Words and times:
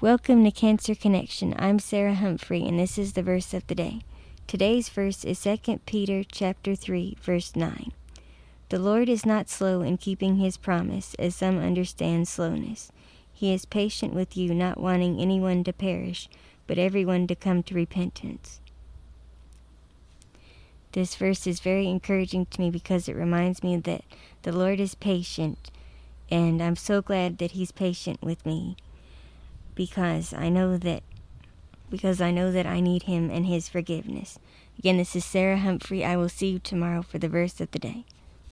Welcome 0.00 0.42
to 0.42 0.50
Cancer 0.50 0.96
Connection. 0.96 1.54
I'm 1.56 1.78
Sarah 1.78 2.14
Humphrey 2.14 2.66
and 2.66 2.80
this 2.80 2.98
is 2.98 3.12
the 3.12 3.22
verse 3.22 3.54
of 3.54 3.64
the 3.68 3.76
day. 3.76 4.00
Today's 4.48 4.88
verse 4.88 5.24
is 5.24 5.40
2 5.40 5.82
Peter 5.86 6.24
chapter 6.24 6.74
3 6.74 7.16
verse 7.22 7.54
9. 7.54 7.92
The 8.70 8.80
Lord 8.80 9.08
is 9.08 9.24
not 9.24 9.48
slow 9.48 9.82
in 9.82 9.96
keeping 9.96 10.36
his 10.36 10.56
promise, 10.56 11.14
as 11.14 11.36
some 11.36 11.58
understand 11.58 12.26
slowness. 12.26 12.90
He 13.32 13.54
is 13.54 13.66
patient 13.66 14.12
with 14.12 14.36
you, 14.36 14.52
not 14.52 14.80
wanting 14.80 15.20
anyone 15.20 15.62
to 15.62 15.72
perish, 15.72 16.28
but 16.66 16.76
everyone 16.76 17.28
to 17.28 17.36
come 17.36 17.62
to 17.62 17.74
repentance. 17.74 18.60
This 20.90 21.14
verse 21.14 21.46
is 21.46 21.60
very 21.60 21.86
encouraging 21.86 22.46
to 22.46 22.60
me 22.60 22.68
because 22.68 23.08
it 23.08 23.14
reminds 23.14 23.62
me 23.62 23.76
that 23.76 24.02
the 24.42 24.52
Lord 24.52 24.80
is 24.80 24.96
patient, 24.96 25.70
and 26.32 26.60
I'm 26.60 26.76
so 26.76 27.00
glad 27.00 27.38
that 27.38 27.52
he's 27.52 27.70
patient 27.70 28.20
with 28.20 28.44
me 28.44 28.76
because 29.74 30.32
I 30.32 30.48
know 30.48 30.76
that 30.76 31.02
because 31.90 32.20
I 32.20 32.30
know 32.30 32.50
that 32.50 32.66
I 32.66 32.80
need 32.80 33.04
him 33.04 33.30
and 33.30 33.46
his 33.46 33.68
forgiveness. 33.68 34.38
Again, 34.78 34.96
this 34.96 35.14
is 35.14 35.24
Sarah 35.24 35.58
Humphrey. 35.58 36.04
I 36.04 36.16
will 36.16 36.28
see 36.28 36.48
you 36.48 36.58
tomorrow 36.58 37.02
for 37.02 37.18
the 37.18 37.28
verse 37.28 37.60
of 37.60 37.70
the 37.70 37.78
day. 37.78 38.04